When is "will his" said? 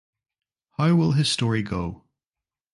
0.95-1.29